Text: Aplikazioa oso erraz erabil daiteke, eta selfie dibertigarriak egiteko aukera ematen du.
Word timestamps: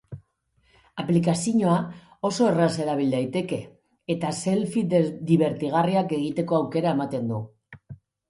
Aplikazioa 1.01 1.75
oso 2.29 2.47
erraz 2.53 2.69
erabil 2.85 3.13
daiteke, 3.15 3.59
eta 4.15 4.33
selfie 4.45 5.01
dibertigarriak 5.33 6.15
egiteko 6.21 6.61
aukera 6.61 6.97
ematen 6.97 7.29
du. 7.35 7.43